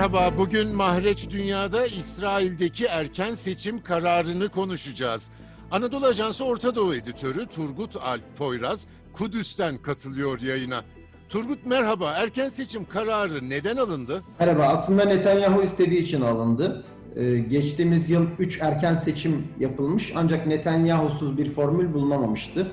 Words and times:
Merhaba, 0.00 0.38
bugün 0.38 0.76
Mahreç 0.76 1.30
Dünya'da 1.30 1.86
İsrail'deki 1.86 2.84
erken 2.84 3.34
seçim 3.34 3.82
kararını 3.82 4.48
konuşacağız. 4.48 5.30
Anadolu 5.70 6.06
Ajansı 6.06 6.44
Orta 6.44 6.74
Doğu 6.74 6.94
Editörü 6.94 7.46
Turgut 7.46 7.96
Alp 7.96 8.36
Poyraz, 8.36 8.86
Kudüs'ten 9.12 9.78
katılıyor 9.78 10.40
yayına. 10.40 10.84
Turgut 11.28 11.66
merhaba, 11.66 12.12
erken 12.12 12.48
seçim 12.48 12.84
kararı 12.84 13.48
neden 13.50 13.76
alındı? 13.76 14.22
Merhaba, 14.38 14.62
aslında 14.62 15.04
Netanyahu 15.04 15.62
istediği 15.62 16.02
için 16.02 16.20
alındı. 16.20 16.84
Ee, 17.16 17.38
geçtiğimiz 17.38 18.10
yıl 18.10 18.26
3 18.38 18.60
erken 18.60 18.94
seçim 18.94 19.48
yapılmış 19.58 20.12
ancak 20.16 20.46
Netanyahu'suz 20.46 21.38
bir 21.38 21.50
formül 21.50 21.94
bulunamamıştı. 21.94 22.72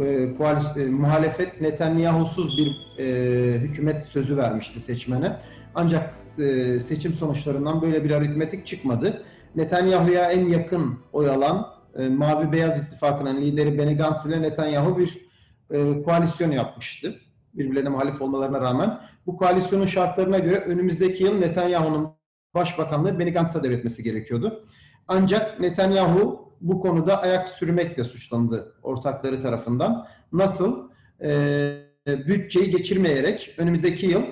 Ee, 0.00 0.34
koalis- 0.38 0.80
e, 0.82 0.84
muhalefet 0.90 1.60
Netanyahu'suz 1.60 2.58
bir 2.58 3.02
e, 3.04 3.58
hükümet 3.58 4.04
sözü 4.04 4.36
vermişti 4.36 4.80
seçmene. 4.80 5.36
Ancak 5.74 6.14
e, 6.38 6.80
seçim 6.80 7.14
sonuçlarından 7.14 7.82
böyle 7.82 8.04
bir 8.04 8.10
aritmetik 8.10 8.66
çıkmadı. 8.66 9.22
Netanyahu'ya 9.56 10.30
en 10.30 10.46
yakın 10.48 10.98
oy 11.12 11.30
alan 11.30 11.66
e, 11.98 12.08
Mavi 12.08 12.52
Beyaz 12.52 12.82
İttifakı'nın 12.82 13.40
lideri 13.42 13.78
Benny 13.78 13.96
Gantz 13.96 14.26
ile 14.26 14.42
Netanyahu 14.42 14.98
bir 14.98 15.26
e, 15.70 16.02
koalisyon 16.02 16.50
yapmıştı. 16.50 17.14
Birbirlerine 17.54 17.88
muhalif 17.88 18.22
olmalarına 18.22 18.60
rağmen. 18.60 19.00
Bu 19.26 19.36
koalisyonun 19.36 19.86
şartlarına 19.86 20.38
göre 20.38 20.56
önümüzdeki 20.58 21.24
yıl 21.24 21.38
Netanyahu'nun 21.38 22.08
başbakanlığı 22.54 23.18
Benny 23.18 23.30
Gantz'a 23.32 23.64
devretmesi 23.64 24.02
gerekiyordu. 24.02 24.64
Ancak 25.08 25.60
Netanyahu 25.60 26.51
bu 26.62 26.80
konuda 26.80 27.22
ayak 27.22 27.48
sürmekle 27.48 28.04
suçlandı 28.04 28.74
ortakları 28.82 29.42
tarafından. 29.42 30.06
Nasıl? 30.32 30.88
Ee, 31.22 31.78
bütçeyi 32.06 32.70
geçirmeyerek 32.70 33.54
önümüzdeki 33.58 34.06
yıl 34.06 34.22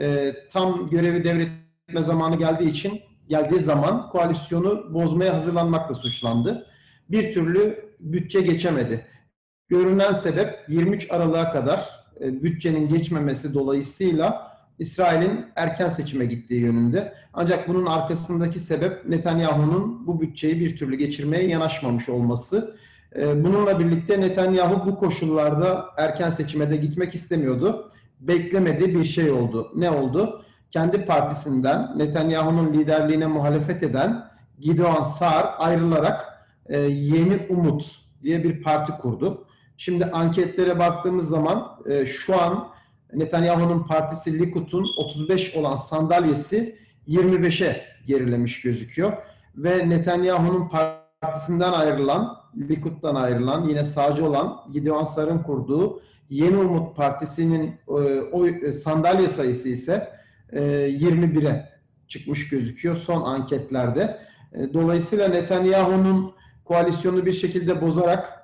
e, 0.00 0.34
tam 0.50 0.90
görevi 0.90 1.24
devretme 1.24 2.02
zamanı 2.02 2.36
geldiği 2.36 2.70
için 2.70 3.00
geldiği 3.28 3.58
zaman 3.60 4.08
koalisyonu 4.10 4.94
bozmaya 4.94 5.34
hazırlanmakla 5.34 5.94
suçlandı. 5.94 6.66
Bir 7.10 7.32
türlü 7.32 7.92
bütçe 8.00 8.40
geçemedi. 8.40 9.06
Görünen 9.68 10.12
sebep 10.12 10.58
23 10.68 11.10
Aralık'a 11.10 11.50
kadar 11.50 11.90
e, 12.20 12.42
bütçenin 12.42 12.88
geçmemesi 12.88 13.54
dolayısıyla 13.54 14.51
İsrail'in 14.82 15.46
erken 15.56 15.88
seçime 15.88 16.24
gittiği 16.24 16.60
yönünde. 16.60 17.14
Ancak 17.32 17.68
bunun 17.68 17.86
arkasındaki 17.86 18.58
sebep 18.58 19.08
Netanyahu'nun 19.08 20.06
bu 20.06 20.20
bütçeyi 20.20 20.60
bir 20.60 20.76
türlü 20.76 20.96
geçirmeye 20.96 21.48
yanaşmamış 21.48 22.08
olması. 22.08 22.76
Ee, 23.16 23.44
Bununla 23.44 23.78
birlikte 23.78 24.20
Netanyahu 24.20 24.86
bu 24.86 24.98
koşullarda 24.98 25.84
erken 25.98 26.30
seçime 26.30 26.70
de 26.70 26.76
gitmek 26.76 27.14
istemiyordu. 27.14 27.92
Beklemediği 28.20 28.94
bir 28.94 29.04
şey 29.04 29.30
oldu. 29.30 29.72
Ne 29.76 29.90
oldu? 29.90 30.44
Kendi 30.70 31.04
partisinden 31.04 31.98
Netanyahu'nun 31.98 32.72
liderliğine 32.72 33.26
muhalefet 33.26 33.82
eden 33.82 34.24
Gideon 34.58 35.02
Saar 35.02 35.54
ayrılarak 35.58 36.46
e, 36.66 36.78
Yeni 36.80 37.46
Umut 37.48 37.84
diye 38.22 38.44
bir 38.44 38.62
parti 38.62 38.92
kurdu. 38.92 39.46
Şimdi 39.76 40.04
anketlere 40.04 40.78
baktığımız 40.78 41.28
zaman 41.28 41.78
e, 41.90 42.06
şu 42.06 42.42
an 42.42 42.68
Netanyahu'nun 43.14 43.86
partisi 43.86 44.38
Likud'un 44.38 44.86
35 44.96 45.56
olan 45.56 45.76
sandalyesi 45.76 46.78
25'e 47.08 47.82
gerilemiş 48.06 48.60
gözüküyor. 48.60 49.12
Ve 49.56 49.88
Netanyahu'nun 49.88 50.68
partisinden 51.20 51.72
ayrılan, 51.72 52.36
Likud'dan 52.68 53.14
ayrılan, 53.14 53.68
yine 53.68 53.84
sağcı 53.84 54.26
olan 54.26 54.60
Gideon 54.72 55.04
Sar'ın 55.04 55.38
kurduğu 55.38 56.02
Yeni 56.30 56.56
Umut 56.56 56.96
Partisi'nin 56.96 57.66
e, 57.88 57.92
oy, 58.32 58.60
e, 58.62 58.72
sandalye 58.72 59.28
sayısı 59.28 59.68
ise 59.68 60.08
e, 60.52 60.60
21'e 60.60 61.68
çıkmış 62.08 62.48
gözüküyor 62.48 62.96
son 62.96 63.22
anketlerde. 63.22 64.18
E, 64.52 64.74
dolayısıyla 64.74 65.28
Netanyahu'nun 65.28 66.32
koalisyonu 66.64 67.26
bir 67.26 67.32
şekilde 67.32 67.80
bozarak 67.80 68.38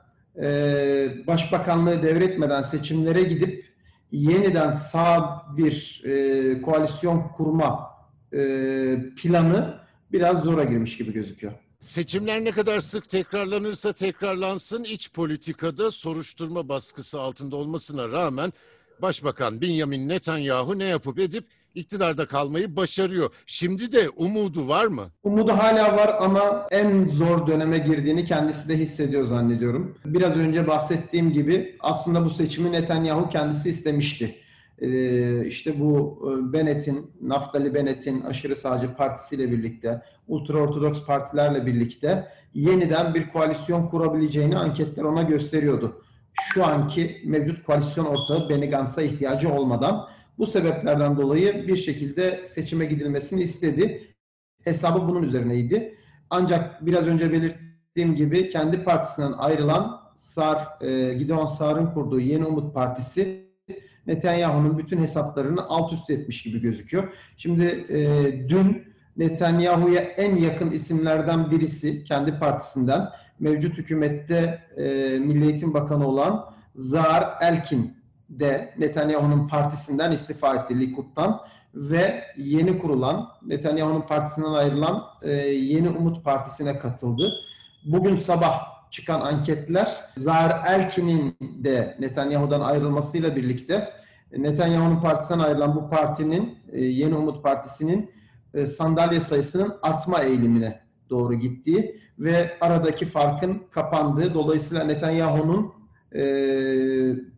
başbakanlığı 1.27 2.03
devretmeden 2.03 2.63
seçimlere 2.63 3.23
gidip 3.23 3.68
yeniden 4.13 4.71
sağ 4.71 5.43
bir 5.57 6.03
e, 6.05 6.63
koalisyon 6.63 7.29
kurma 7.37 7.91
e, 8.33 8.39
planı 9.17 9.81
biraz 10.13 10.43
zora 10.43 10.65
girmiş 10.65 10.97
gibi 10.97 11.13
gözüküyor. 11.13 11.53
Seçimler 11.81 12.45
ne 12.45 12.51
kadar 12.51 12.81
sık 12.81 13.09
tekrarlanırsa 13.09 13.93
tekrarlansın 13.93 14.85
iç 14.85 15.13
politikada 15.13 15.91
soruşturma 15.91 16.69
baskısı 16.69 17.21
altında 17.21 17.57
olmasına 17.57 18.09
rağmen 18.09 18.53
Başbakan 19.03 19.61
Benjamin 19.61 20.09
Netanyahu 20.09 20.79
ne 20.79 20.85
yapıp 20.85 21.19
edip 21.19 21.45
iktidarda 21.79 22.27
kalmayı 22.27 22.77
başarıyor. 22.77 23.31
Şimdi 23.47 23.93
de 23.93 24.09
umudu 24.17 24.69
var 24.69 24.87
mı? 24.87 25.03
Umudu 25.23 25.53
hala 25.53 25.97
var 25.97 26.17
ama 26.21 26.67
en 26.71 27.05
zor 27.05 27.47
döneme 27.47 27.79
girdiğini 27.79 28.25
kendisi 28.25 28.69
de 28.69 28.77
hissediyor 28.77 29.25
zannediyorum. 29.25 29.99
Biraz 30.05 30.37
önce 30.37 30.67
bahsettiğim 30.67 31.33
gibi 31.33 31.77
aslında 31.81 32.25
bu 32.25 32.31
seçimi 32.31 32.73
Netanyahu 32.73 33.29
kendisi 33.31 33.71
istemişti. 33.71 34.35
Ee, 34.79 35.47
işte 35.47 35.81
bu 35.81 36.19
e, 36.25 36.53
Bennett'in, 36.53 37.11
Naftali 37.21 37.75
Bennett'in 37.75 38.21
aşırı 38.23 38.57
sağcı 38.57 38.95
partisiyle 38.95 39.51
birlikte, 39.51 40.03
ultraortodoks 40.29 41.07
partilerle 41.07 41.67
birlikte 41.67 42.29
yeniden 42.55 43.15
bir 43.15 43.29
koalisyon 43.29 43.89
kurabileceğini 43.89 44.59
anketler 44.59 45.03
ona 45.05 45.23
gösteriyordu. 45.23 46.03
Şu 46.41 46.67
anki 46.67 47.23
mevcut 47.25 47.65
koalisyon 47.67 48.05
ortağı 48.05 48.49
Benny 48.49 48.71
Gantz'a 48.71 49.03
ihtiyacı 49.03 49.53
olmadan 49.53 50.09
bu 50.39 50.47
sebeplerden 50.47 51.17
dolayı 51.17 51.69
bir 51.69 51.77
şekilde 51.77 52.47
seçime 52.47 52.85
gidilmesini 52.85 53.43
istedi. 53.43 54.15
Hesabı 54.65 55.09
bunun 55.09 55.23
üzerineydi. 55.23 55.95
Ancak 56.31 56.87
biraz 56.87 57.07
önce 57.07 57.33
belirttiğim 57.33 58.15
gibi 58.15 58.51
kendi 58.51 58.85
partisinden 58.85 59.33
ayrılan 59.33 60.01
Sar, 60.15 60.69
e, 60.83 61.15
Gideon 61.15 61.47
Sar'ın 61.47 61.87
kurduğu 61.87 62.21
Yeni 62.21 62.47
Umut 62.47 62.75
Partisi 62.75 63.49
Netanyahu'nun 64.07 64.79
bütün 64.79 64.99
hesaplarını 64.99 65.67
alt 65.69 65.93
üst 65.93 66.11
etmiş 66.11 66.43
gibi 66.43 66.61
gözüküyor. 66.61 67.13
Şimdi 67.37 67.65
e, 67.89 68.49
dün 68.49 68.83
Netanyahu'ya 69.17 70.01
en 70.01 70.37
yakın 70.37 70.71
isimlerden 70.71 71.51
birisi 71.51 72.05
kendi 72.05 72.39
partisinden 72.39 73.09
mevcut 73.41 73.79
hükümette 73.79 74.63
e, 74.77 74.83
Milli 75.19 75.45
Eğitim 75.45 75.75
Bakanı 75.75 76.07
olan 76.07 76.55
Zahar 76.75 77.35
Elkin 77.41 77.98
de 78.29 78.75
Netanyahu'nun 78.79 79.49
partisinden 79.49 80.13
istifa 80.13 80.55
etti 80.55 80.81
Likud'dan 80.81 81.41
ve 81.75 82.25
yeni 82.37 82.79
kurulan 82.79 83.29
Netanyahu'nun 83.47 84.01
partisinden 84.01 84.53
ayrılan 84.53 85.05
e, 85.23 85.31
Yeni 85.47 85.89
Umut 85.89 86.25
Partisi'ne 86.25 86.79
katıldı. 86.79 87.33
Bugün 87.85 88.17
sabah 88.17 88.79
çıkan 88.91 89.21
anketler 89.21 89.97
Zahar 90.17 90.63
Elkin'in 90.75 91.37
de 91.41 91.97
Netanyahu'dan 92.01 92.61
ayrılmasıyla 92.61 93.37
birlikte 93.37 93.89
Netanyahu'nun 94.37 95.01
partisinden 95.01 95.39
ayrılan 95.39 95.77
bu 95.77 95.91
partinin 95.91 96.59
e, 96.73 96.85
Yeni 96.85 97.15
Umut 97.15 97.43
Partisi'nin 97.43 98.11
e, 98.55 98.67
sandalye 98.67 99.21
sayısının 99.21 99.79
artma 99.83 100.23
eğilimine 100.23 100.81
doğru 101.11 101.35
gittiği 101.35 102.01
ve 102.19 102.57
aradaki 102.61 103.07
farkın 103.07 103.63
kapandığı 103.71 104.35
dolayısıyla 104.35 104.85
Netanyahu'nun 104.85 105.73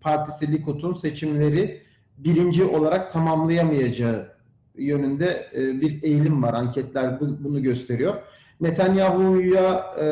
partisi 0.00 0.53
Likud'un 0.53 0.92
seçimleri 0.92 1.82
birinci 2.19 2.64
olarak 2.64 3.10
tamamlayamayacağı 3.10 4.32
yönünde 4.75 5.50
e, 5.54 5.81
bir 5.81 6.03
eğilim 6.03 6.42
var. 6.42 6.54
Anketler 6.54 7.20
bu, 7.20 7.44
bunu 7.44 7.62
gösteriyor. 7.62 8.14
Netanyahu'ya 8.60 9.94
e, 10.00 10.06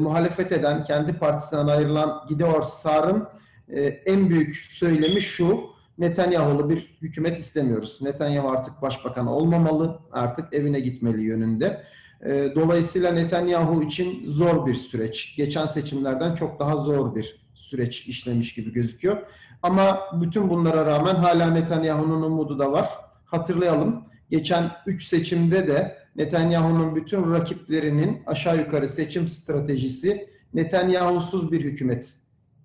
muhalefet 0.00 0.52
eden, 0.52 0.84
kendi 0.84 1.12
partisinden 1.12 1.66
ayrılan 1.66 2.26
Gideon 2.28 2.62
Sar'ın 2.62 3.26
e, 3.68 3.82
en 3.82 4.30
büyük 4.30 4.56
söylemi 4.56 5.20
şu, 5.20 5.60
Netanyahu'lu 5.98 6.70
bir 6.70 6.96
hükümet 7.02 7.38
istemiyoruz. 7.38 7.98
Netanyahu 8.02 8.48
artık 8.48 8.82
başbakan 8.82 9.26
olmamalı, 9.26 9.98
artık 10.12 10.54
evine 10.54 10.80
gitmeli 10.80 11.22
yönünde. 11.22 11.82
E, 12.26 12.52
dolayısıyla 12.54 13.12
Netanyahu 13.12 13.82
için 13.82 14.26
zor 14.26 14.66
bir 14.66 14.74
süreç. 14.74 15.34
Geçen 15.36 15.66
seçimlerden 15.66 16.34
çok 16.34 16.60
daha 16.60 16.76
zor 16.76 17.14
bir 17.14 17.43
süreç 17.54 18.06
işlemiş 18.06 18.54
gibi 18.54 18.72
gözüküyor. 18.72 19.22
Ama 19.62 20.00
bütün 20.20 20.50
bunlara 20.50 20.86
rağmen 20.86 21.14
hala 21.14 21.50
Netanyahu'nun 21.50 22.22
umudu 22.22 22.58
da 22.58 22.72
var. 22.72 22.88
Hatırlayalım, 23.24 24.04
geçen 24.30 24.72
3 24.86 25.04
seçimde 25.04 25.66
de 25.66 25.98
Netanyahu'nun 26.16 26.96
bütün 26.96 27.32
rakiplerinin 27.32 28.22
aşağı 28.26 28.58
yukarı 28.58 28.88
seçim 28.88 29.28
stratejisi 29.28 30.28
Netanyahu'suz 30.54 31.52
bir 31.52 31.60
hükümet 31.60 32.14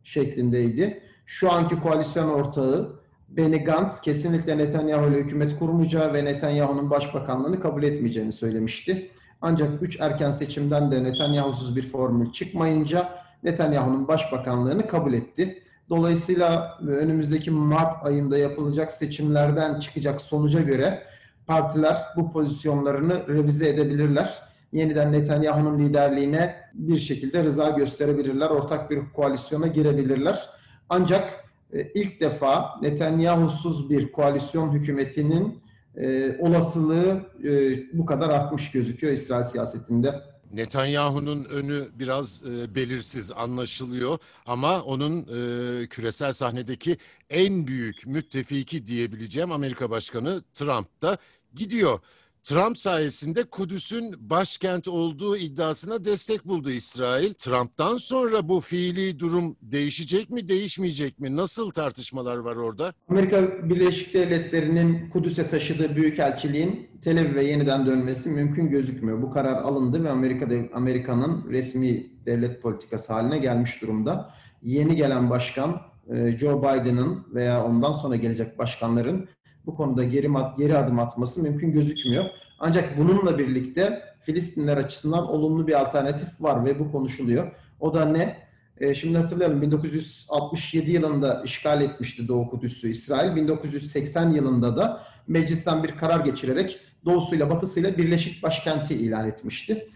şeklindeydi. 0.03 1.03
Şu 1.25 1.51
anki 1.51 1.79
koalisyon 1.79 2.29
ortağı 2.29 2.99
Benny 3.29 3.63
Gantz 3.63 4.01
kesinlikle 4.01 4.57
Netanyahu 4.57 5.11
ile 5.11 5.17
hükümet 5.17 5.59
kurmayacağı 5.59 6.13
ve 6.13 6.25
Netanyahu'nun 6.25 6.89
başbakanlığını 6.89 7.59
kabul 7.59 7.83
etmeyeceğini 7.83 8.33
söylemişti. 8.33 9.11
Ancak 9.41 9.83
3 9.83 9.99
erken 9.99 10.31
seçimden 10.31 10.91
de 10.91 11.03
Netanyahu'suz 11.03 11.75
bir 11.75 11.87
formül 11.87 12.31
çıkmayınca 12.31 13.09
Netanyahu'nun 13.43 14.07
başbakanlığını 14.07 14.87
kabul 14.87 15.13
etti. 15.13 15.63
Dolayısıyla 15.89 16.77
önümüzdeki 16.87 17.51
Mart 17.51 18.05
ayında 18.05 18.37
yapılacak 18.37 18.91
seçimlerden 18.91 19.79
çıkacak 19.79 20.21
sonuca 20.21 20.59
göre 20.59 21.03
partiler 21.47 22.03
bu 22.15 22.31
pozisyonlarını 22.31 23.27
revize 23.27 23.69
edebilirler. 23.69 24.41
Yeniden 24.71 25.11
Netanyahu'nun 25.11 25.79
liderliğine 25.79 26.55
bir 26.73 26.97
şekilde 26.97 27.43
rıza 27.43 27.69
gösterebilirler. 27.69 28.49
Ortak 28.49 28.91
bir 28.91 28.99
koalisyona 29.13 29.67
girebilirler. 29.67 30.49
Ancak 30.89 31.45
e, 31.73 31.83
ilk 31.93 32.21
defa 32.21 32.79
Netanyahu'suz 32.81 33.89
bir 33.89 34.11
koalisyon 34.11 34.71
hükümetinin 34.71 35.59
e, 35.95 36.37
olasılığı 36.39 37.21
e, 37.43 37.49
bu 37.93 38.05
kadar 38.05 38.29
artmış 38.29 38.71
gözüküyor 38.71 39.13
İsrail 39.13 39.43
siyasetinde. 39.43 40.13
Netanyahu'nun 40.51 41.43
önü 41.43 41.89
biraz 41.93 42.43
e, 42.45 42.75
belirsiz 42.75 43.31
anlaşılıyor 43.31 44.17
ama 44.45 44.81
onun 44.81 45.21
e, 45.21 45.87
küresel 45.87 46.33
sahnedeki 46.33 46.97
en 47.29 47.67
büyük 47.67 48.05
müttefiki 48.05 48.85
diyebileceğim 48.85 49.51
Amerika 49.51 49.89
Başkanı 49.89 50.43
Trump 50.53 51.01
da 51.01 51.17
gidiyor. 51.55 51.99
Trump 52.43 52.77
sayesinde 52.77 53.43
Kudüs'ün 53.43 54.29
başkent 54.29 54.87
olduğu 54.87 55.37
iddiasına 55.37 56.05
destek 56.05 56.45
buldu 56.45 56.71
İsrail. 56.71 57.33
Trump'tan 57.33 57.97
sonra 57.97 58.49
bu 58.49 58.61
fiili 58.61 59.19
durum 59.19 59.55
değişecek 59.61 60.29
mi, 60.29 60.47
değişmeyecek 60.47 61.19
mi? 61.19 61.35
Nasıl 61.35 61.71
tartışmalar 61.71 62.37
var 62.37 62.55
orada? 62.55 62.93
Amerika 63.09 63.69
Birleşik 63.69 64.13
Devletleri'nin 64.13 65.09
Kudüs'e 65.09 65.47
taşıdığı 65.47 65.95
büyükelçiliğin 65.95 66.89
Tel 67.01 67.21
Aviv'e 67.21 67.43
yeniden 67.43 67.85
dönmesi 67.85 68.29
mümkün 68.29 68.69
gözükmüyor. 68.69 69.21
Bu 69.21 69.31
karar 69.31 69.61
alındı 69.61 70.03
ve 70.03 70.09
Amerika 70.09 70.47
Amerika'nın 70.73 71.49
resmi 71.49 72.09
devlet 72.25 72.61
politikası 72.61 73.13
haline 73.13 73.37
gelmiş 73.37 73.81
durumda. 73.81 74.33
Yeni 74.61 74.95
gelen 74.95 75.29
başkan 75.29 75.81
e, 76.13 76.37
Joe 76.37 76.59
Biden'ın 76.59 77.25
veya 77.33 77.65
ondan 77.65 77.93
sonra 77.93 78.15
gelecek 78.15 78.59
başkanların 78.59 79.29
bu 79.69 79.75
konuda 79.75 80.03
geri, 80.03 80.29
geri 80.57 80.77
adım 80.77 80.99
atması 80.99 81.43
mümkün 81.43 81.71
gözükmüyor. 81.71 82.25
Ancak 82.59 82.97
bununla 82.97 83.39
birlikte 83.39 84.01
Filistinler 84.21 84.77
açısından 84.77 85.29
olumlu 85.29 85.67
bir 85.67 85.81
alternatif 85.81 86.41
var 86.41 86.65
ve 86.65 86.79
bu 86.79 86.91
konuşuluyor. 86.91 87.51
O 87.79 87.93
da 87.93 88.05
ne? 88.05 88.37
E, 88.77 88.95
şimdi 88.95 89.17
hatırlayalım 89.17 89.61
1967 89.61 90.91
yılında 90.91 91.43
işgal 91.45 91.81
etmişti 91.81 92.27
Doğu 92.27 92.49
Kudüs'ü 92.49 92.89
İsrail. 92.89 93.35
1980 93.35 94.31
yılında 94.31 94.77
da 94.77 95.03
meclisten 95.27 95.83
bir 95.83 95.97
karar 95.97 96.25
geçirerek 96.25 96.79
doğusuyla 97.05 97.49
batısıyla 97.49 97.97
birleşik 97.97 98.43
başkenti 98.43 98.93
ilan 98.93 99.27
etmişti. 99.27 99.89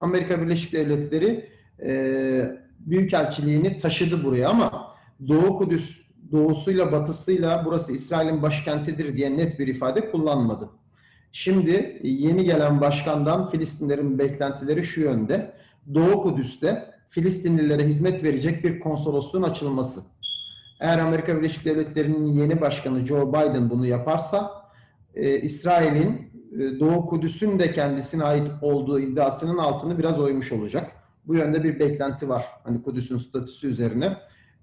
Amerika 0.00 0.42
Birleşik 0.42 0.72
Devletleri 0.72 1.50
e, 1.82 1.90
büyükelçiliğini 2.78 3.76
taşıdı 3.76 4.24
buraya 4.24 4.48
ama 4.48 4.94
Doğu 5.28 5.56
Kudüs 5.56 6.07
doğusuyla 6.32 6.92
batısıyla 6.92 7.62
burası 7.64 7.92
İsrail'in 7.92 8.42
başkentidir 8.42 9.16
diye 9.16 9.36
net 9.36 9.58
bir 9.58 9.66
ifade 9.68 10.10
kullanmadı. 10.10 10.68
Şimdi 11.32 12.00
yeni 12.02 12.44
gelen 12.44 12.80
başkandan 12.80 13.50
Filistinlerin 13.50 14.18
beklentileri 14.18 14.84
şu 14.84 15.00
yönde. 15.00 15.54
Doğu 15.94 16.22
Kudüs'te 16.22 16.94
Filistinlilere 17.08 17.84
hizmet 17.84 18.24
verecek 18.24 18.64
bir 18.64 18.80
konsolosluğun 18.80 19.42
açılması. 19.42 20.00
Eğer 20.80 20.98
Amerika 20.98 21.36
Birleşik 21.36 21.64
Devletleri'nin 21.64 22.26
yeni 22.26 22.60
başkanı 22.60 23.06
Joe 23.06 23.28
Biden 23.28 23.70
bunu 23.70 23.86
yaparsa 23.86 24.50
e, 25.14 25.40
İsrail'in 25.40 26.30
e, 26.52 26.80
Doğu 26.80 27.06
Kudüs'ün 27.06 27.58
de 27.58 27.72
kendisine 27.72 28.24
ait 28.24 28.50
olduğu 28.62 29.00
iddiasının 29.00 29.58
altını 29.58 29.98
biraz 29.98 30.18
oymuş 30.18 30.52
olacak. 30.52 30.92
Bu 31.26 31.34
yönde 31.34 31.64
bir 31.64 31.78
beklenti 31.78 32.28
var. 32.28 32.46
Hani 32.64 32.82
Kudüs'ün 32.82 33.18
statüsü 33.18 33.68
üzerine 33.68 34.16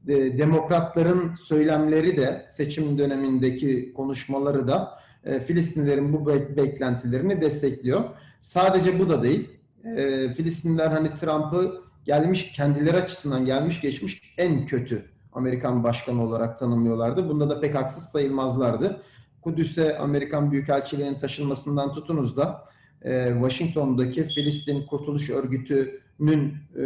demokratların 0.07 1.35
söylemleri 1.35 2.17
de 2.17 2.45
seçim 2.49 2.97
dönemindeki 2.97 3.93
konuşmaları 3.93 4.67
da 4.67 4.99
e, 5.25 5.39
Filistinlerin 5.39 6.13
bu 6.13 6.27
beklentilerini 6.27 7.41
destekliyor. 7.41 8.03
Sadece 8.39 8.99
bu 8.99 9.09
da 9.09 9.23
değil. 9.23 9.49
E, 9.97 10.33
Filistinliler 10.33 10.87
hani 10.87 11.13
Trump'ı 11.13 11.81
gelmiş 12.05 12.51
kendileri 12.51 12.97
açısından 12.97 13.45
gelmiş 13.45 13.81
geçmiş 13.81 14.35
en 14.37 14.65
kötü 14.65 15.05
Amerikan 15.33 15.83
başkanı 15.83 16.23
olarak 16.23 16.59
tanımlıyorlardı. 16.59 17.29
Bunda 17.29 17.49
da 17.49 17.59
pek 17.59 17.75
haksız 17.75 18.03
sayılmazlardı. 18.03 19.01
Kudüs'e 19.41 19.97
Amerikan 19.97 20.51
Büyükelçiliğinin 20.51 21.19
taşınmasından 21.19 21.93
tutunuz 21.93 22.37
da 22.37 22.63
e, 23.01 23.31
Washington'daki 23.33 24.23
Filistin 24.23 24.85
Kurtuluş 24.85 25.29
Örgütü'nün 25.29 26.53
e, 26.77 26.83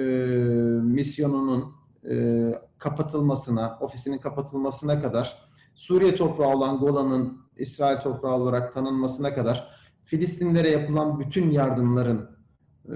misyonunun 0.84 1.74
e, 2.10 2.16
kapatılmasına, 2.80 3.78
ofisinin 3.82 4.18
kapatılmasına 4.18 5.02
kadar, 5.02 5.50
Suriye 5.76 6.16
toprağı 6.16 6.48
olan 6.48 6.80
Golan'ın 6.80 7.42
İsrail 7.58 7.98
toprağı 7.98 8.34
olarak 8.34 8.74
tanınmasına 8.74 9.34
kadar 9.34 9.80
Filistinlere 10.06 10.70
yapılan 10.70 11.20
bütün 11.20 11.52
yardımların 11.52 12.30
e, 12.86 12.96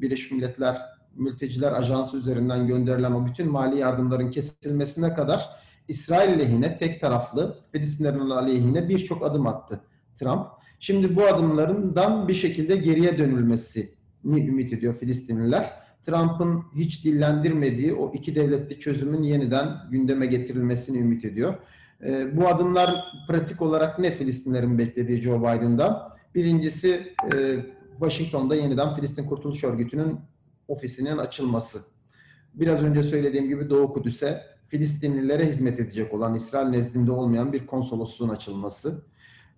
Birleşmiş 0.00 0.32
Milletler 0.32 0.82
Mülteciler 1.14 1.72
Ajansı 1.72 2.16
üzerinden 2.16 2.66
gönderilen 2.66 3.12
o 3.12 3.26
bütün 3.26 3.50
mali 3.50 3.78
yardımların 3.78 4.30
kesilmesine 4.30 5.14
kadar 5.14 5.50
İsrail 5.88 6.38
lehine 6.38 6.76
tek 6.76 7.00
taraflı 7.00 7.58
Filistinlerin 7.72 8.30
aleyhine 8.30 8.88
birçok 8.88 9.24
adım 9.24 9.46
attı 9.46 9.80
Trump. 10.14 10.46
Şimdi 10.80 11.16
bu 11.16 11.24
adımlarından 11.24 12.28
bir 12.28 12.34
şekilde 12.34 12.76
geriye 12.76 13.18
dönülmesini 13.18 13.88
ümit 14.24 14.72
ediyor 14.72 14.94
Filistinliler. 14.94 15.72
Trump'ın 16.06 16.62
hiç 16.74 17.04
dillendirmediği 17.04 17.94
o 17.94 18.12
iki 18.14 18.34
devletli 18.34 18.80
çözümün 18.80 19.22
yeniden 19.22 19.68
gündeme 19.90 20.26
getirilmesini 20.26 20.98
ümit 20.98 21.24
ediyor. 21.24 21.54
E, 22.04 22.36
bu 22.36 22.48
adımlar 22.48 23.04
pratik 23.28 23.62
olarak 23.62 23.98
ne 23.98 24.10
Filistinlerin 24.10 24.78
beklediği 24.78 25.22
Joe 25.22 25.40
Biden'da? 25.40 26.16
Birincisi 26.34 27.14
e, 27.34 27.56
Washington'da 27.98 28.54
yeniden 28.54 28.94
Filistin 28.94 29.26
Kurtuluş 29.26 29.64
Örgütü'nün 29.64 30.20
ofisinin 30.68 31.18
açılması. 31.18 31.80
Biraz 32.54 32.82
önce 32.82 33.02
söylediğim 33.02 33.48
gibi 33.48 33.70
Doğu 33.70 33.92
Kudüs'e 33.92 34.42
Filistinlilere 34.66 35.46
hizmet 35.46 35.80
edecek 35.80 36.14
olan 36.14 36.34
İsrail 36.34 36.68
nezdinde 36.68 37.12
olmayan 37.12 37.52
bir 37.52 37.66
konsolosluğun 37.66 38.28
açılması. 38.28 39.02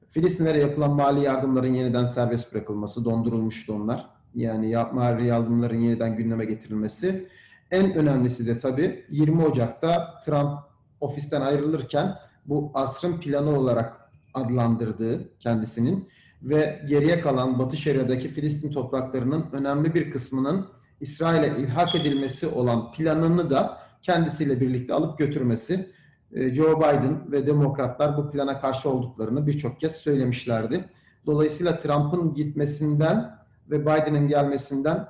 Filistinlere 0.09 0.59
yapılan 0.59 0.91
mali 0.91 1.25
yardımların 1.25 1.75
yeniden 1.75 2.07
serbest 2.07 2.55
bırakılması, 2.55 3.05
dondurulmuştu 3.05 3.75
onlar 3.75 4.22
yani 4.35 4.77
mali 4.93 5.27
yardımların 5.27 5.81
yeniden 5.81 6.17
gündeme 6.17 6.45
getirilmesi. 6.45 7.29
En 7.71 7.95
önemlisi 7.95 8.47
de 8.47 8.59
tabii 8.59 9.05
20 9.11 9.45
Ocak'ta 9.45 10.21
Trump 10.25 10.59
ofisten 11.01 11.41
ayrılırken 11.41 12.15
bu 12.47 12.71
asrın 12.75 13.21
planı 13.21 13.59
olarak 13.59 14.11
adlandırdığı 14.35 15.39
kendisinin 15.39 16.09
ve 16.43 16.83
geriye 16.89 17.21
kalan 17.21 17.59
Batı 17.59 17.77
Şeria'daki 17.77 18.29
Filistin 18.29 18.73
topraklarının 18.73 19.47
önemli 19.53 19.95
bir 19.95 20.11
kısmının 20.11 20.67
İsrail'e 21.01 21.63
ilhak 21.63 21.95
edilmesi 21.95 22.47
olan 22.47 22.93
planını 22.93 23.51
da 23.51 23.79
kendisiyle 24.03 24.61
birlikte 24.61 24.95
alıp 24.95 25.19
götürmesi. 25.19 25.91
Ee, 26.33 26.55
Joe 26.55 26.79
Biden 26.79 27.33
ve 27.33 27.47
demokratlar 27.47 28.17
bu 28.17 28.31
plana 28.31 28.61
karşı 28.61 28.91
olduklarını 28.91 29.47
birçok 29.47 29.81
kez 29.81 29.93
söylemişlerdi. 29.93 30.85
Dolayısıyla 31.27 31.79
Trump'ın 31.79 32.35
gitmesinden 32.35 33.42
ve 33.73 33.83
Biden'ın 33.83 34.29
gelmesinden 34.29 35.09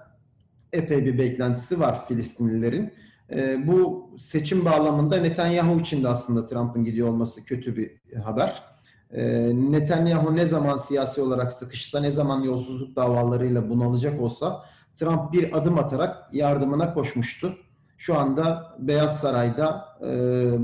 epey 0.72 1.04
bir 1.04 1.18
beklentisi 1.18 1.80
var 1.80 2.06
Filistinlilerin. 2.08 2.92
E, 3.30 3.66
bu 3.66 4.10
seçim 4.18 4.64
bağlamında 4.64 5.16
Netanyahu 5.16 5.80
için 5.80 6.04
de 6.04 6.08
aslında 6.08 6.46
Trump'ın 6.46 6.84
gidiyor 6.84 7.08
olması 7.08 7.44
kötü 7.44 7.76
bir 7.76 8.16
haber. 8.18 8.62
E, 9.10 9.52
Netanyahu 9.54 10.36
ne 10.36 10.46
zaman 10.46 10.76
siyasi 10.76 11.20
olarak 11.20 11.52
sıkışsa, 11.52 12.00
ne 12.00 12.10
zaman 12.10 12.42
yolsuzluk 12.42 12.96
davalarıyla 12.96 13.70
bunalacak 13.70 14.20
olsa 14.20 14.64
Trump 14.94 15.32
bir 15.32 15.58
adım 15.58 15.78
atarak 15.78 16.34
yardımına 16.34 16.94
koşmuştu. 16.94 17.56
Şu 17.98 18.18
anda 18.18 18.76
Beyaz 18.78 19.20
Saray'da 19.20 19.84
e, 20.02 20.12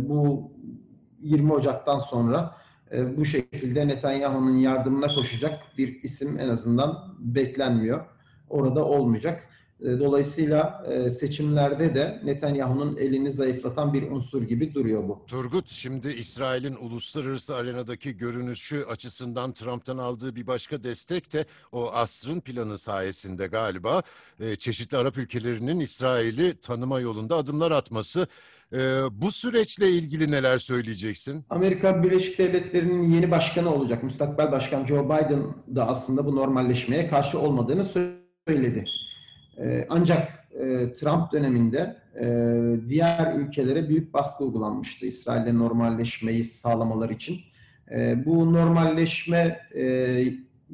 bu 0.08 0.52
20 1.20 1.52
Ocak'tan 1.52 1.98
sonra 1.98 2.54
e, 2.92 3.16
bu 3.16 3.24
şekilde 3.24 3.88
Netanyahu'nun 3.88 4.56
yardımına 4.56 5.06
koşacak 5.06 5.60
bir 5.78 6.02
isim 6.02 6.38
en 6.40 6.48
azından 6.48 7.14
beklenmiyor. 7.18 8.04
Orada 8.48 8.84
olmayacak. 8.84 9.48
E, 9.80 9.98
dolayısıyla 9.98 10.84
e, 10.88 11.10
seçimlerde 11.10 11.94
de 11.94 12.20
Netanyahu'nun 12.24 12.96
elini 12.96 13.30
zayıflatan 13.30 13.92
bir 13.92 14.10
unsur 14.10 14.42
gibi 14.42 14.74
duruyor 14.74 15.08
bu. 15.08 15.24
Turgut, 15.26 15.68
şimdi 15.68 16.08
İsrail'in 16.08 16.74
uluslararası 16.74 17.56
arenadaki 17.56 18.16
görünüşü 18.16 18.82
açısından 18.82 19.52
Trump'tan 19.52 19.98
aldığı 19.98 20.36
bir 20.36 20.46
başka 20.46 20.84
destek 20.84 21.32
de 21.32 21.46
o 21.72 21.90
asrın 21.92 22.40
planı 22.40 22.78
sayesinde 22.78 23.46
galiba 23.46 24.02
çeşitli 24.58 24.96
Arap 24.96 25.18
ülkelerinin 25.18 25.80
İsrail'i 25.80 26.60
tanıma 26.60 27.00
yolunda 27.00 27.36
adımlar 27.36 27.70
atması. 27.70 28.26
Bu 29.10 29.32
süreçle 29.32 29.90
ilgili 29.90 30.30
neler 30.30 30.58
söyleyeceksin? 30.58 31.44
Amerika 31.50 32.02
Birleşik 32.02 32.38
Devletleri'nin 32.38 33.12
yeni 33.12 33.30
başkanı 33.30 33.74
olacak. 33.74 34.02
Müstakbel 34.02 34.52
Başkan 34.52 34.86
Joe 34.86 35.04
Biden 35.04 35.42
da 35.74 35.88
aslında 35.88 36.26
bu 36.26 36.36
normalleşmeye 36.36 37.08
karşı 37.08 37.38
olmadığını 37.38 37.84
söyledi. 38.46 38.84
Ee, 39.60 39.86
ancak 39.90 40.48
e, 40.52 40.92
Trump 40.92 41.32
döneminde 41.32 41.96
e, 42.20 42.26
diğer 42.88 43.34
ülkelere 43.34 43.88
büyük 43.88 44.14
baskı 44.14 44.44
uygulanmıştı 44.44 45.06
İsrail'le 45.06 45.58
normalleşmeyi 45.58 46.44
sağlamalar 46.44 47.10
için. 47.10 47.40
E, 47.90 48.26
bu 48.26 48.52
normalleşme 48.52 49.60
e, 49.74 49.84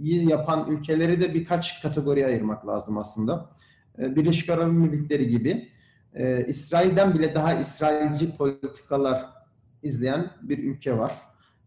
yapan 0.04 0.70
ülkeleri 0.70 1.20
de 1.20 1.34
birkaç 1.34 1.82
kategoriye 1.82 2.26
ayırmak 2.26 2.66
lazım 2.66 2.98
aslında. 2.98 3.50
E, 3.98 4.16
Birleşik 4.16 4.50
Arap 4.50 4.68
Emirlikleri 4.68 5.28
gibi 5.28 5.68
e, 6.14 6.46
İsrail'den 6.46 7.14
bile 7.14 7.34
daha 7.34 7.54
İsrailci 7.54 8.36
politikalar 8.36 9.24
izleyen 9.82 10.30
bir 10.42 10.58
ülke 10.58 10.98
var. 10.98 11.12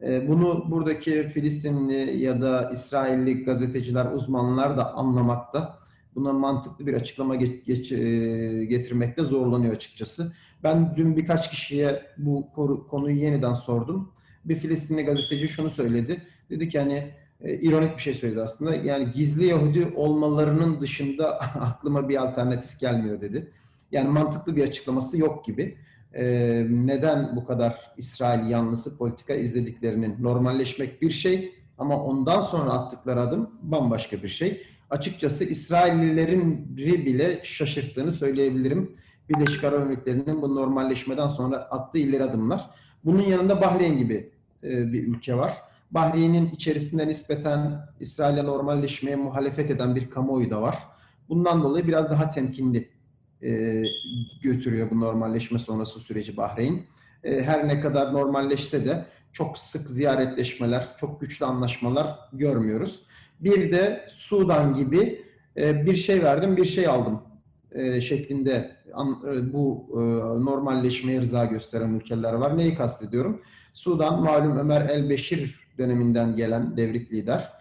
E, 0.01 0.27
bunu 0.27 0.71
buradaki 0.71 1.27
Filistinli 1.27 2.23
ya 2.23 2.41
da 2.41 2.69
İsrailli 2.73 3.43
gazeteciler, 3.43 4.05
uzmanlar 4.05 4.77
da 4.77 4.93
anlamakta. 4.93 5.86
Buna 6.17 6.33
mantıklı 6.33 6.87
bir 6.87 6.93
açıklama 6.93 7.35
geç, 7.35 7.65
geç, 7.65 7.91
e, 7.91 8.65
getirmekte 8.65 9.23
zorlanıyor 9.23 9.75
açıkçası. 9.75 10.33
Ben 10.63 10.93
dün 10.95 11.17
birkaç 11.17 11.49
kişiye 11.49 12.03
bu 12.17 12.49
konuyu 12.89 13.15
yeniden 13.15 13.53
sordum. 13.53 14.11
Bir 14.45 14.55
Filistinli 14.55 15.03
gazeteci 15.03 15.47
şunu 15.47 15.69
söyledi. 15.69 16.21
Dedi 16.49 16.69
ki 16.69 16.79
hani 16.79 17.13
e, 17.41 17.53
ironik 17.53 17.97
bir 17.97 18.01
şey 18.01 18.13
söyledi 18.13 18.41
aslında. 18.41 18.75
Yani 18.75 19.11
gizli 19.11 19.45
Yahudi 19.45 19.93
olmalarının 19.95 20.81
dışında 20.81 21.39
aklıma 21.39 22.09
bir 22.09 22.23
alternatif 22.23 22.79
gelmiyor 22.79 23.21
dedi. 23.21 23.51
Yani 23.91 24.09
mantıklı 24.09 24.55
bir 24.55 24.63
açıklaması 24.63 25.17
yok 25.17 25.45
gibi. 25.45 25.77
E, 26.13 26.25
neden 26.69 27.35
bu 27.35 27.45
kadar 27.45 27.93
İsrail 27.97 28.49
yanlısı 28.49 28.97
politika 28.97 29.33
izlediklerinin 29.33 30.23
normalleşmek 30.23 31.01
bir 31.01 31.11
şey 31.11 31.53
ama 31.77 32.03
ondan 32.03 32.41
sonra 32.41 32.71
attıkları 32.71 33.21
adım 33.21 33.49
bambaşka 33.61 34.23
bir 34.23 34.27
şey. 34.27 34.63
Açıkçası 34.89 35.43
İsraillilerin 35.43 36.77
bile 36.77 37.39
şaşırttığını 37.43 38.11
söyleyebilirim. 38.11 38.95
Birleşik 39.29 39.63
Arap 39.63 39.81
Emirlikleri'nin 39.81 40.41
bu 40.41 40.55
normalleşmeden 40.55 41.27
sonra 41.27 41.57
attığı 41.57 41.97
ileri 41.97 42.23
adımlar. 42.23 42.69
Bunun 43.05 43.21
yanında 43.21 43.61
Bahreyn 43.61 43.97
gibi 43.97 44.31
e, 44.63 44.93
bir 44.93 45.07
ülke 45.07 45.37
var. 45.37 45.53
Bahreyn'in 45.91 46.51
içerisinde 46.51 47.07
nispeten 47.07 47.87
İsrail'e 47.99 48.45
normalleşmeye 48.45 49.15
muhalefet 49.15 49.71
eden 49.71 49.95
bir 49.95 50.09
kamuoyu 50.09 50.49
da 50.49 50.61
var. 50.61 50.77
Bundan 51.29 51.63
dolayı 51.63 51.87
biraz 51.87 52.09
daha 52.09 52.29
temkinli 52.29 52.89
e, 53.43 53.83
götürüyor 54.41 54.91
bu 54.91 54.99
normalleşme 54.99 55.59
sonrası 55.59 55.99
süreci 55.99 56.37
Bahreyn. 56.37 56.85
E, 57.23 57.41
her 57.43 57.67
ne 57.67 57.79
kadar 57.79 58.13
normalleşse 58.13 58.85
de 58.85 59.05
çok 59.33 59.57
sık 59.57 59.89
ziyaretleşmeler, 59.89 60.87
çok 60.99 61.21
güçlü 61.21 61.45
anlaşmalar 61.45 62.19
görmüyoruz. 62.33 63.01
Bir 63.39 63.71
de 63.71 64.07
Sudan 64.09 64.73
gibi 64.73 65.25
e, 65.57 65.85
bir 65.85 65.95
şey 65.95 66.23
verdim, 66.23 66.57
bir 66.57 66.65
şey 66.65 66.87
aldım 66.87 67.21
e, 67.71 68.01
şeklinde 68.01 68.71
e, 68.87 69.53
bu 69.53 69.87
normalleşmeye 70.41 71.21
rıza 71.21 71.45
gösteren 71.45 71.93
ülkeler 71.93 72.33
var. 72.33 72.57
Neyi 72.57 72.75
kastediyorum? 72.75 73.41
Sudan 73.73 74.23
malum 74.23 74.57
Ömer 74.57 74.89
El-Beşir 74.89 75.67
döneminden 75.77 76.35
gelen 76.35 76.77
devrik 76.77 77.13
lider 77.13 77.53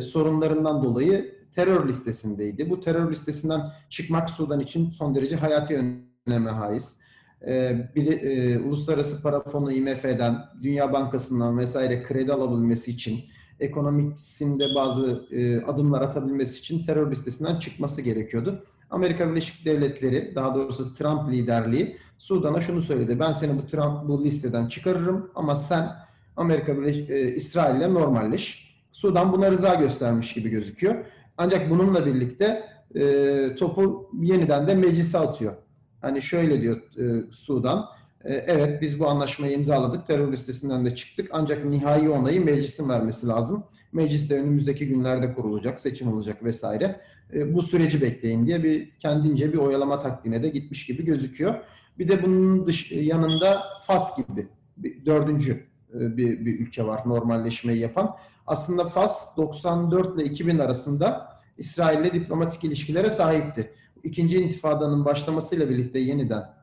sorunlarından 0.00 0.82
dolayı 0.82 1.34
terör 1.54 1.88
listesindeydi. 1.88 2.70
Bu 2.70 2.80
terör 2.80 3.10
listesinden 3.10 3.60
çıkmak 3.90 4.30
Sudan 4.30 4.60
için 4.60 4.90
son 4.90 5.14
derece 5.14 5.36
hayati 5.36 5.80
öneme 6.26 6.50
haiz. 6.50 6.98
E, 7.46 7.76
bir, 7.94 8.22
e, 8.22 8.58
Uluslararası 8.58 9.22
Para 9.22 9.40
Fonu 9.42 9.72
IMF'den, 9.72 10.38
Dünya 10.62 10.92
Bankası'ndan 10.92 11.58
vesaire 11.58 12.02
kredi 12.02 12.32
alabilmesi 12.32 12.90
için, 12.90 13.20
ekonomisinde 13.60 14.64
bazı 14.74 15.26
e, 15.30 15.62
adımlar 15.62 16.02
atabilmesi 16.02 16.58
için 16.58 16.86
terör 16.86 17.10
listesinden 17.10 17.58
çıkması 17.58 18.02
gerekiyordu. 18.02 18.64
Amerika 18.90 19.30
Birleşik 19.30 19.64
Devletleri, 19.64 20.32
daha 20.34 20.54
doğrusu 20.54 20.92
Trump 20.92 21.32
liderliği 21.32 21.96
Sudan'a 22.18 22.60
şunu 22.60 22.82
söyledi. 22.82 23.20
Ben 23.20 23.32
seni 23.32 23.58
bu 23.58 23.66
Trump 23.66 24.08
bu 24.08 24.24
listeden 24.24 24.66
çıkarırım 24.66 25.30
ama 25.34 25.56
sen 25.56 25.88
Amerika 26.36 26.78
Birleşik 26.78 27.10
e, 27.10 27.34
İsrail'le 27.34 27.94
normalleş. 27.94 28.74
Sudan 28.92 29.32
buna 29.32 29.50
rıza 29.50 29.74
göstermiş 29.74 30.32
gibi 30.32 30.48
gözüküyor. 30.48 30.94
Ancak 31.38 31.70
bununla 31.70 32.06
birlikte 32.06 32.68
e, 32.94 33.54
topu 33.58 34.10
yeniden 34.20 34.66
de 34.66 34.74
meclise 34.74 35.18
atıyor. 35.18 35.54
Hani 36.00 36.22
şöyle 36.22 36.62
diyor 36.62 36.76
e, 36.76 37.32
Sudan. 37.32 37.86
E, 38.24 38.34
evet 38.34 38.82
biz 38.82 39.00
bu 39.00 39.08
anlaşmayı 39.08 39.52
imzaladık. 39.52 40.06
Terör 40.06 40.32
listesinden 40.32 40.86
de 40.86 40.94
çıktık. 40.94 41.28
Ancak 41.32 41.64
nihai 41.64 42.08
onayı 42.08 42.44
meclisin 42.44 42.88
vermesi 42.88 43.26
lazım. 43.26 43.64
Meclis 43.92 44.30
de 44.30 44.40
önümüzdeki 44.40 44.88
günlerde 44.88 45.34
kurulacak, 45.34 45.80
seçim 45.80 46.12
olacak 46.12 46.44
vesaire. 46.44 47.00
E, 47.32 47.54
bu 47.54 47.62
süreci 47.62 48.02
bekleyin 48.02 48.46
diye 48.46 48.62
bir 48.62 48.90
kendince 49.00 49.52
bir 49.52 49.58
oyalama 49.58 50.00
taktiğine 50.00 50.42
de 50.42 50.48
gitmiş 50.48 50.86
gibi 50.86 51.04
gözüküyor. 51.04 51.54
Bir 51.98 52.08
de 52.08 52.22
bunun 52.22 52.66
dış, 52.66 52.92
yanında 52.92 53.62
Fas 53.86 54.16
gibi 54.16 54.48
bir, 54.76 55.06
dördüncü 55.06 55.52
e, 55.94 56.16
bir, 56.16 56.46
bir 56.46 56.60
ülke 56.60 56.86
var 56.86 57.02
normalleşmeyi 57.06 57.78
yapan. 57.78 58.16
Aslında 58.46 58.84
Fas 58.84 59.36
94 59.36 60.16
ile 60.16 60.24
2000 60.24 60.58
arasında 60.58 61.34
İsrail 61.58 62.00
ile 62.00 62.12
diplomatik 62.12 62.64
ilişkilere 62.64 63.10
sahipti. 63.10 63.70
İkinci 64.04 64.36
intifadanın 64.36 65.04
başlamasıyla 65.04 65.70
birlikte 65.70 65.98
yeniden 65.98 66.54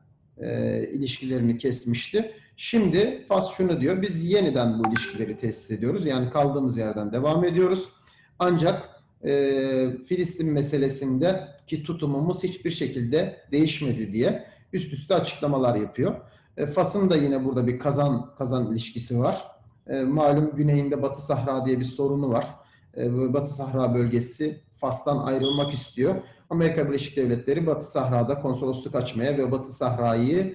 e, 0.42 0.82
ilişkilerini 0.92 1.58
kesmişti. 1.58 2.32
Şimdi 2.56 3.24
Fas 3.28 3.56
şunu 3.56 3.80
diyor, 3.80 4.02
biz 4.02 4.24
yeniden 4.24 4.78
bu 4.78 4.88
ilişkileri 4.88 5.38
tesis 5.38 5.70
ediyoruz. 5.70 6.06
Yani 6.06 6.30
kaldığımız 6.30 6.76
yerden 6.76 7.12
devam 7.12 7.44
ediyoruz. 7.44 7.88
Ancak 8.38 8.88
e, 9.24 9.30
Filistin 10.08 10.52
meselesinde 10.52 11.48
ki 11.66 11.82
tutumumuz 11.82 12.42
hiçbir 12.42 12.70
şekilde 12.70 13.36
değişmedi 13.52 14.12
diye 14.12 14.44
üst 14.72 14.92
üste 14.92 15.14
açıklamalar 15.14 15.76
yapıyor. 15.76 16.14
E, 16.56 16.66
Fas'ın 16.66 17.10
da 17.10 17.16
yine 17.16 17.44
burada 17.44 17.66
bir 17.66 17.78
kazan 17.78 18.34
kazan 18.38 18.72
ilişkisi 18.72 19.18
var. 19.18 19.46
E, 19.86 20.00
malum 20.00 20.56
güneyinde 20.56 21.02
Batı 21.02 21.22
Sahra 21.22 21.66
diye 21.66 21.80
bir 21.80 21.84
sorunu 21.84 22.30
var. 22.30 22.46
E, 22.96 23.32
Batı 23.32 23.54
Sahra 23.54 23.94
bölgesi 23.94 24.60
Fas'tan 24.76 25.18
ayrılmak 25.18 25.74
istiyor. 25.74 26.14
Amerika 26.52 26.88
Birleşik 26.88 27.16
Devletleri 27.16 27.66
Batı 27.66 27.90
Sahra'da 27.90 28.40
konsolosluk 28.40 28.94
açmaya 28.94 29.38
ve 29.38 29.52
Batı 29.52 29.72
Sahra'yı 29.72 30.54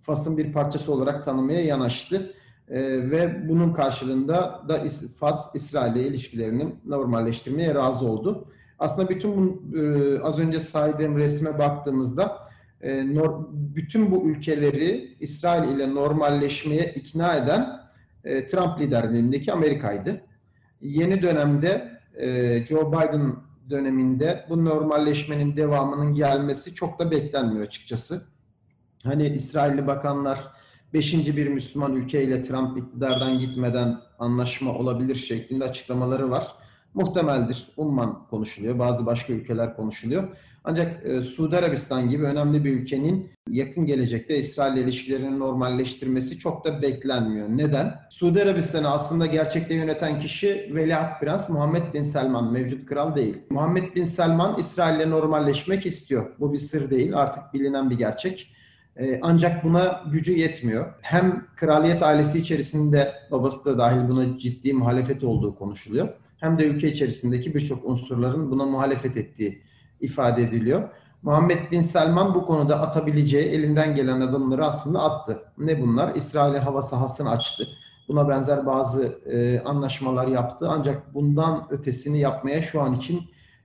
Fas'ın 0.00 0.38
bir 0.38 0.52
parçası 0.52 0.92
olarak 0.92 1.24
tanımaya 1.24 1.64
yanaştı. 1.64 2.34
E, 2.68 2.80
ve 3.10 3.48
bunun 3.48 3.72
karşılığında 3.72 4.62
da 4.68 4.80
Fas 5.20 5.54
İsrail 5.54 5.96
ile 5.96 6.08
ilişkilerini 6.08 6.74
normalleştirmeye 6.86 7.74
razı 7.74 8.06
oldu. 8.06 8.48
Aslında 8.78 9.08
bütün 9.08 9.36
bu 9.36 9.78
e, 9.78 10.20
az 10.20 10.38
önce 10.38 10.60
saydığım 10.60 11.18
resme 11.18 11.58
baktığımızda 11.58 12.38
e, 12.80 13.14
nor, 13.14 13.46
bütün 13.52 14.10
bu 14.10 14.30
ülkeleri 14.30 15.16
İsrail 15.20 15.76
ile 15.76 15.94
normalleşmeye 15.94 16.92
ikna 16.94 17.36
eden 17.36 17.80
e, 18.24 18.46
Trump 18.46 18.80
liderliğindeki 18.80 19.52
Amerika'ydı. 19.52 20.20
Yeni 20.80 21.22
dönemde 21.22 21.98
e, 22.20 22.64
Joe 22.66 22.92
Biden 22.92 23.32
döneminde 23.72 24.46
bu 24.48 24.64
normalleşmenin 24.64 25.56
devamının 25.56 26.14
gelmesi 26.14 26.74
çok 26.74 26.98
da 26.98 27.10
beklenmiyor 27.10 27.66
açıkçası. 27.66 28.22
Hani 29.02 29.28
İsrailli 29.28 29.86
bakanlar 29.86 30.38
beşinci 30.94 31.36
bir 31.36 31.48
Müslüman 31.48 31.96
ülkeyle 31.96 32.42
Trump 32.42 32.78
iktidardan 32.78 33.38
gitmeden 33.38 34.00
anlaşma 34.18 34.74
olabilir 34.74 35.16
şeklinde 35.16 35.64
açıklamaları 35.64 36.30
var. 36.30 36.46
Muhtemeldir. 36.94 37.68
Umman 37.76 38.26
konuşuluyor. 38.26 38.78
Bazı 38.78 39.06
başka 39.06 39.32
ülkeler 39.32 39.76
konuşuluyor. 39.76 40.36
Ancak 40.64 41.06
e, 41.06 41.22
Suudi 41.22 41.56
Arabistan 41.56 42.08
gibi 42.08 42.24
önemli 42.24 42.64
bir 42.64 42.72
ülkenin 42.72 43.30
yakın 43.50 43.86
gelecekte 43.86 44.38
İsrail 44.38 44.72
ile 44.72 44.80
ilişkilerini 44.80 45.38
normalleştirmesi 45.38 46.38
çok 46.38 46.64
da 46.64 46.82
beklenmiyor. 46.82 47.48
Neden? 47.48 47.94
Suudi 48.10 48.42
Arabistan'ı 48.42 48.90
aslında 48.90 49.26
gerçekte 49.26 49.74
yöneten 49.74 50.20
kişi 50.20 50.70
Veliaht 50.74 51.20
Prens 51.20 51.48
Muhammed 51.48 51.94
Bin 51.94 52.02
Selman, 52.02 52.52
mevcut 52.52 52.86
kral 52.86 53.14
değil. 53.16 53.38
Muhammed 53.50 53.94
Bin 53.94 54.04
Selman 54.04 54.58
İsrail 54.58 54.96
ile 54.96 55.10
normalleşmek 55.10 55.86
istiyor. 55.86 56.26
Bu 56.40 56.52
bir 56.52 56.58
sır 56.58 56.90
değil, 56.90 57.16
artık 57.16 57.54
bilinen 57.54 57.90
bir 57.90 57.98
gerçek. 57.98 58.52
E, 58.96 59.18
ancak 59.22 59.64
buna 59.64 60.02
gücü 60.12 60.32
yetmiyor. 60.32 60.92
Hem 61.00 61.46
kraliyet 61.56 62.02
ailesi 62.02 62.38
içerisinde 62.38 63.14
babası 63.30 63.64
da 63.64 63.78
dahil 63.78 64.08
buna 64.08 64.38
ciddi 64.38 64.72
muhalefet 64.72 65.24
olduğu 65.24 65.54
konuşuluyor. 65.54 66.08
Hem 66.36 66.58
de 66.58 66.66
ülke 66.66 66.88
içerisindeki 66.88 67.54
birçok 67.54 67.84
unsurların 67.84 68.50
buna 68.50 68.64
muhalefet 68.64 69.16
ettiği 69.16 69.62
ifade 70.02 70.42
ediliyor. 70.42 70.88
Muhammed 71.22 71.70
Bin 71.70 71.80
Selman 71.80 72.34
bu 72.34 72.46
konuda 72.46 72.80
atabileceği 72.80 73.48
elinden 73.48 73.96
gelen 73.96 74.20
adımları 74.20 74.66
aslında 74.66 75.02
attı. 75.02 75.42
Ne 75.58 75.82
bunlar? 75.82 76.14
İsrail'e 76.14 76.58
hava 76.58 76.82
sahasını 76.82 77.30
açtı. 77.30 77.68
Buna 78.08 78.28
benzer 78.28 78.66
bazı 78.66 79.18
e, 79.32 79.60
anlaşmalar 79.64 80.26
yaptı. 80.26 80.66
Ancak 80.68 81.14
bundan 81.14 81.66
ötesini 81.70 82.18
yapmaya 82.18 82.62
şu 82.62 82.82
an 82.82 82.94
için 82.94 83.20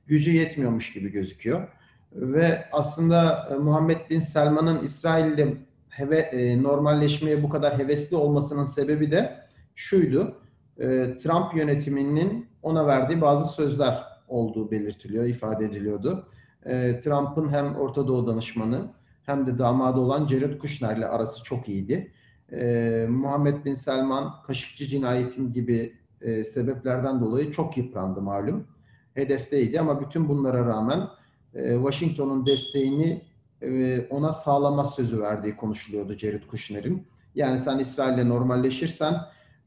gücü 0.08 0.32
yetmiyormuş 0.32 0.94
gibi 0.94 1.12
gözüküyor. 1.12 1.68
Ve 2.12 2.66
aslında 2.72 3.48
e, 3.52 3.54
Muhammed 3.54 4.10
Bin 4.10 4.20
Selman'ın 4.20 4.84
İsrail 4.84 5.32
ile 5.32 5.58
heve, 5.90 6.18
e, 6.18 6.64
normalleşmeye 6.64 7.44
bu 7.44 7.50
kadar 7.50 7.78
hevesli 7.78 8.16
olmasının 8.16 8.66
sebebi 8.66 9.12
de 9.12 9.38
şuydu. 9.76 10.36
E, 10.80 11.18
Trump 11.24 11.56
yönetiminin 11.56 12.48
ona 12.62 12.88
verdiği 12.88 13.22
bazı 13.22 13.54
sözler 13.54 14.17
olduğu 14.28 14.72
belirtiliyor, 14.72 15.26
ifade 15.26 15.66
ediliyordu. 15.66 16.28
E, 16.66 17.00
Trump'ın 17.00 17.50
hem 17.50 17.76
Orta 17.76 18.08
Doğu 18.08 18.28
danışmanı 18.28 18.88
hem 19.24 19.48
de 19.48 19.60
damadı 19.60 20.00
olan 20.00 20.28
Jared 20.28 20.60
Kushner 20.60 20.98
ile 20.98 21.08
arası 21.08 21.44
çok 21.44 21.70
iyiydi. 21.70 22.12
E, 22.52 23.06
Muhammed 23.10 23.66
Bin 23.66 23.74
Selman 23.74 24.42
Kaşıkçı 24.48 24.88
cinayetin 24.88 25.54
gibi 25.54 25.94
e, 26.22 26.44
sebeplerden 26.44 27.22
dolayı 27.22 27.52
çok 27.52 27.78
yıprandı 27.78 28.22
malum. 28.22 28.68
hedefteydi 29.14 29.80
ama 29.80 30.02
bütün 30.02 30.30
bunlara 30.30 30.66
rağmen 30.66 31.08
e, 31.54 31.74
Washington'un 31.74 32.46
desteğini 32.46 33.26
e, 33.62 34.02
ona 34.10 34.34
sağlama 34.34 34.86
sözü 34.86 35.22
verdiği 35.22 35.56
konuşuluyordu 35.56 36.14
Jared 36.14 36.44
Kushner'in. 36.44 37.08
Yani 37.36 37.60
sen 37.60 37.80
İsrail'le 37.80 38.30
normalleşirsen 38.30 39.16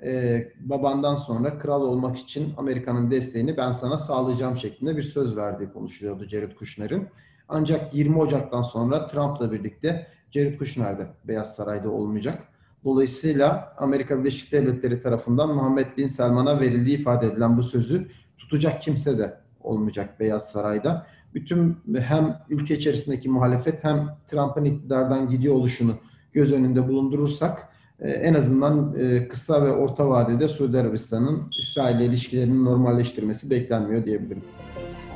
e, 0.03 0.53
babandan 0.61 1.17
sonra 1.17 1.59
kral 1.59 1.83
olmak 1.83 2.19
için 2.19 2.55
Amerika'nın 2.57 3.11
desteğini 3.11 3.57
ben 3.57 3.73
sana 3.73 3.97
sağlayacağım 3.97 4.57
şeklinde 4.57 4.97
bir 4.97 5.03
söz 5.03 5.37
verdiği 5.37 5.73
konuşuluyordu 5.73 6.29
Jared 6.29 6.55
Kushner'in. 6.55 7.09
Ancak 7.49 7.95
20 7.95 8.19
Ocak'tan 8.19 8.63
sonra 8.63 9.07
Trump'la 9.07 9.53
birlikte 9.53 10.07
Jared 10.31 10.59
Kushner 10.59 10.99
de 10.99 11.07
Beyaz 11.25 11.57
Saray'da 11.57 11.91
olmayacak. 11.91 12.43
Dolayısıyla 12.85 13.75
Amerika 13.79 14.19
Birleşik 14.19 14.53
Devletleri 14.53 15.01
tarafından 15.01 15.55
Muhammed 15.55 15.97
Bin 15.97 16.07
Selman'a 16.07 16.61
verildiği 16.61 16.99
ifade 16.99 17.27
edilen 17.27 17.57
bu 17.57 17.63
sözü 17.63 18.09
tutacak 18.39 18.83
kimse 18.83 19.19
de 19.19 19.41
olmayacak 19.61 20.21
Beyaz 20.21 20.51
Saray'da. 20.51 21.07
Bütün 21.35 21.77
hem 21.99 22.39
ülke 22.49 22.75
içerisindeki 22.75 23.29
muhalefet 23.29 23.85
hem 23.85 24.09
Trump'ın 24.27 24.65
iktidardan 24.65 25.29
gidiyor 25.29 25.55
oluşunu 25.55 25.95
göz 26.33 26.53
önünde 26.53 26.89
bulundurursak 26.89 27.69
en 28.09 28.35
azından 28.35 28.95
e, 28.99 29.29
kısa 29.29 29.65
ve 29.67 29.73
orta 29.73 30.09
vadede 30.09 30.49
Suudi 30.49 30.79
Arabistan'ın 30.79 31.43
İsrail 31.59 31.97
ile 31.97 32.05
ilişkilerini 32.05 32.65
normalleştirmesi 32.65 33.51
beklenmiyor 33.51 34.05
diyebilirim. 34.05 34.43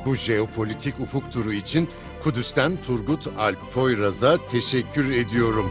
Bu 0.05 0.15
jeopolitik 0.15 0.99
ufuk 0.99 1.31
turu 1.31 1.53
için 1.53 1.87
Kudüs'ten 2.23 2.71
Turgut 2.87 3.27
Alp 3.37 3.73
Poyraz'a 3.73 4.37
teşekkür 4.47 5.11
ediyorum. 5.11 5.65